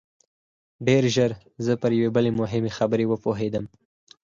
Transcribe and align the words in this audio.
ډېر 0.87 1.03
ژر 1.15 1.31
زه 1.65 1.73
پر 1.81 1.91
یوې 1.97 2.09
بلې 2.15 2.31
مهمې 2.41 2.71
خبرې 2.77 3.05
وپوهېدم 3.07 3.65